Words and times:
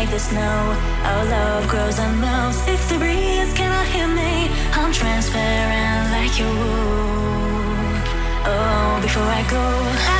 like 0.00 0.10
the 0.10 0.18
snow. 0.18 0.60
Our 1.04 1.24
love 1.26 1.68
grows 1.68 1.98
and 1.98 2.18
melts. 2.22 2.66
If 2.66 2.88
the 2.88 2.96
breeze 2.96 3.52
cannot 3.52 3.86
hear 3.92 4.08
me, 4.08 4.48
I'm 4.72 4.92
transparent 4.92 6.04
like 6.16 6.34
you. 6.40 6.52
Oh, 8.52 8.98
before 9.02 9.30
I 9.40 9.42
go. 9.56 9.64
I 10.16 10.19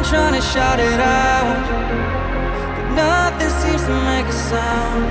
been 0.00 0.08
trying 0.08 0.34
to 0.34 0.40
shout 0.40 0.80
it 0.80 1.00
out, 1.00 1.66
but 2.76 2.94
nothing 2.94 3.50
seems 3.50 3.82
to 3.84 3.92
make 4.04 4.26
a 4.26 4.32
sound. 4.32 5.04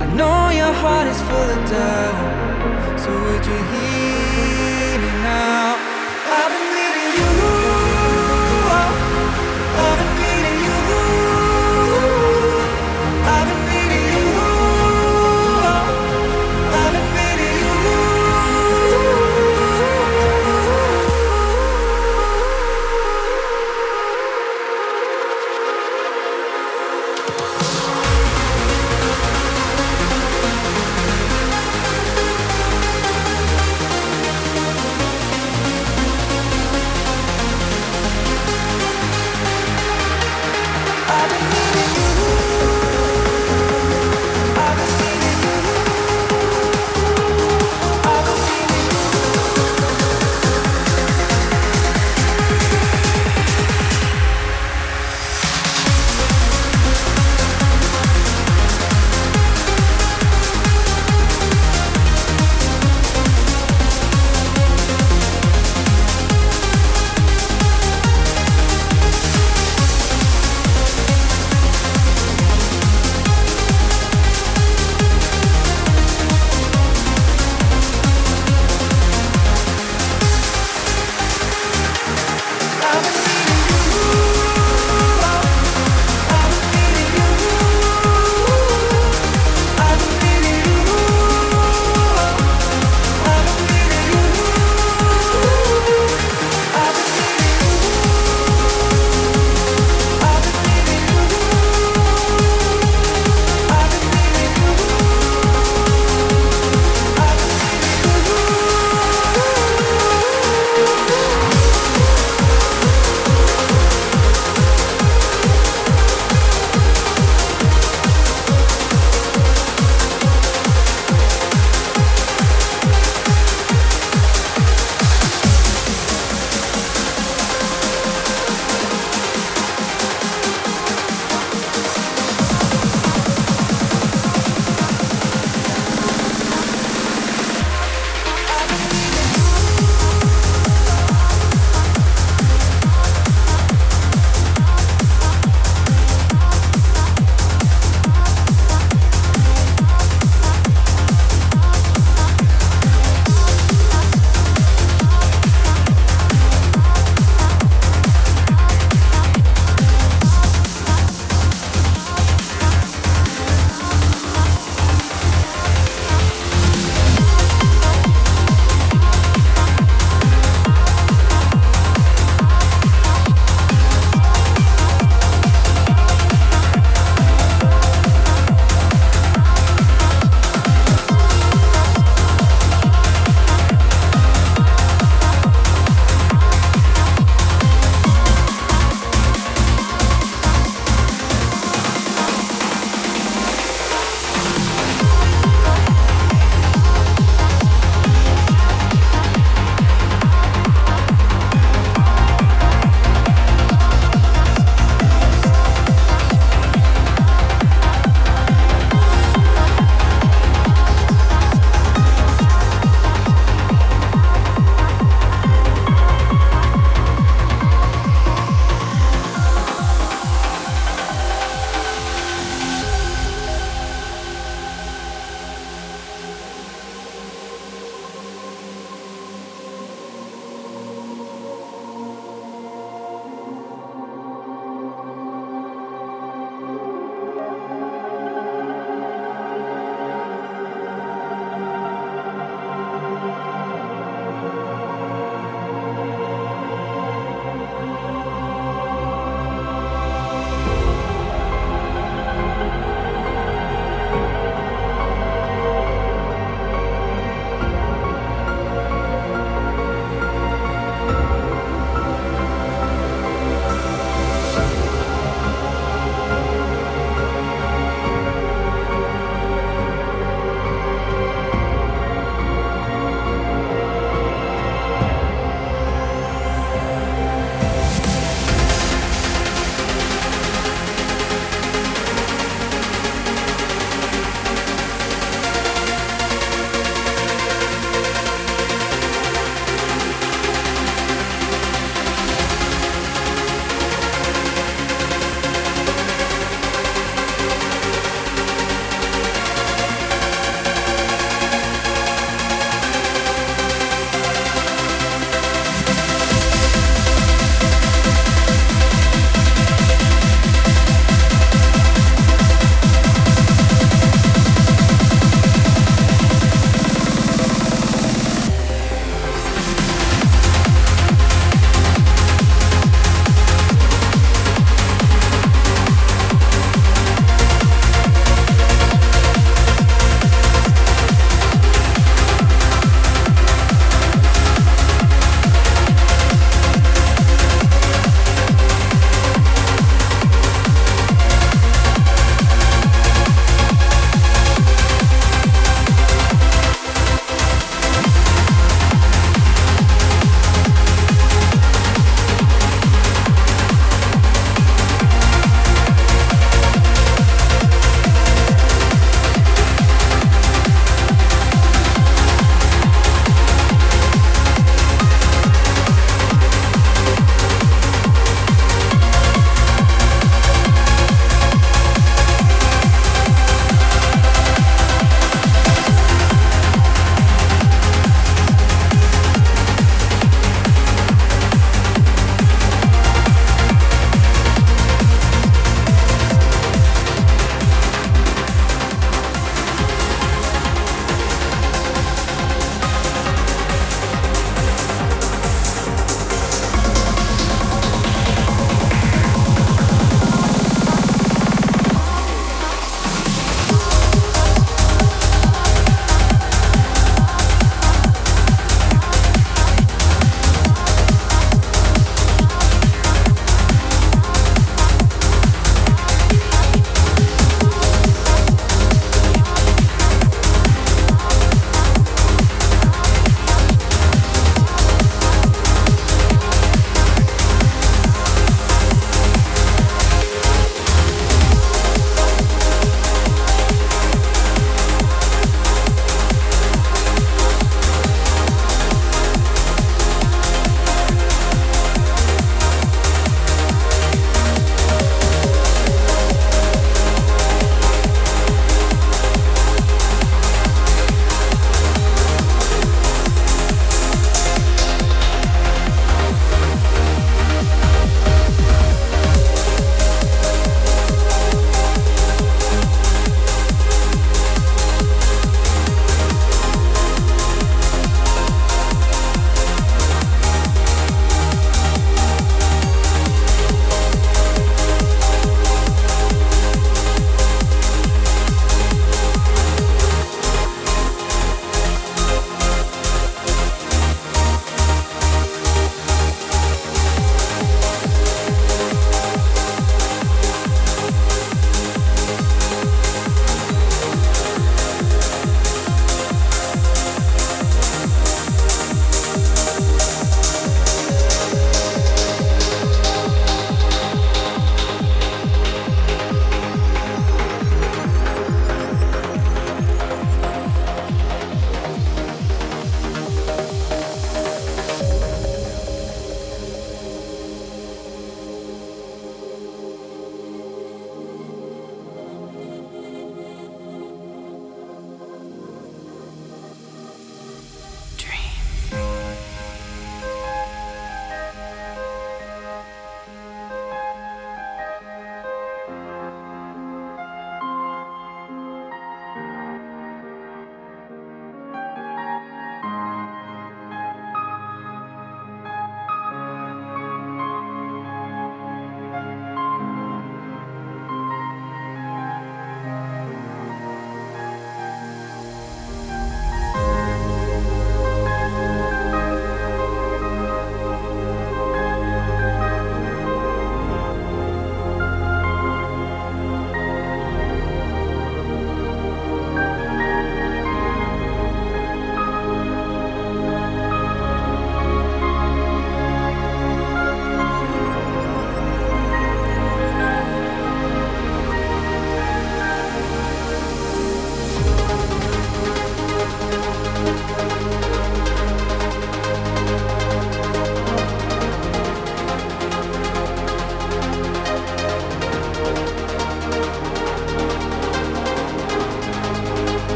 I 0.00 0.14
know 0.14 0.50
your 0.50 0.72
heart 0.72 1.06
is 1.06 1.20
full 1.22 1.50
of 1.56 1.70
doubt, 1.70 3.00
so 3.00 3.10
would 3.10 3.46
you 3.46 3.58
hear? 3.72 4.75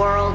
World. 0.00 0.29